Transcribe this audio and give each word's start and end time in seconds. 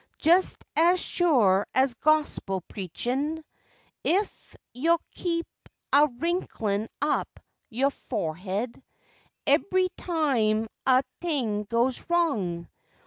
Jest 0.17 0.63
as 0.75 0.99
sure 0.99 1.67
as 1.75 1.93
gospel 1.93 2.61
preachin', 2.67 3.43
Ef 4.03 4.55
yo' 4.73 4.97
keep 5.11 5.45
a 5.93 6.07
wrinklin' 6.17 6.87
up 7.03 7.39
yo' 7.69 7.91
for'ed 7.91 8.81
Ebry 9.45 9.89
time 9.97 10.65
a 10.87 11.03
t'ing 11.21 11.65
goes 11.65 12.03
wrong. 12.09 12.67